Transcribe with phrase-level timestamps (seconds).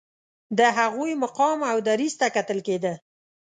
[0.57, 2.93] د هغوی مقام او دریځ ته کتل کېده.